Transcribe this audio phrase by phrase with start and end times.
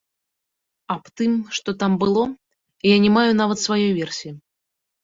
[0.95, 2.25] Аб тым, што там было,
[2.89, 4.33] я не маю нават сваёй версіі.